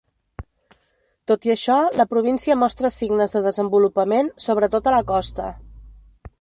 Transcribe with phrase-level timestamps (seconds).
[1.31, 5.55] Tot i això, la província mostra signes de desenvolupament, sobretot a la costa.